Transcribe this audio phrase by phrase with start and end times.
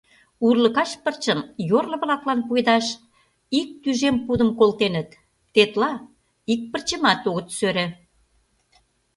[0.47, 1.39] Урлыкаш пырчым
[1.69, 2.85] йорло-влаклан пуэдаш
[3.59, 5.09] ик тӱжем пудым колтеныт,
[5.53, 5.91] тетла
[6.53, 7.85] ик пырчымат огыт сӧрӧ.